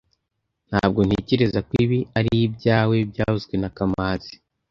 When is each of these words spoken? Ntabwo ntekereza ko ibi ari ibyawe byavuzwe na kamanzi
Ntabwo 0.69 0.99
ntekereza 1.07 1.59
ko 1.67 1.71
ibi 1.83 1.99
ari 2.17 2.31
ibyawe 2.47 2.95
byavuzwe 3.11 3.53
na 3.61 3.69
kamanzi 3.75 4.33